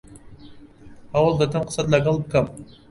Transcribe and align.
هەوڵ 1.13 1.31
دەدەم 1.39 1.63
قسەت 1.67 1.87
لەگەڵ 1.93 2.15
بکەم. 2.23 2.47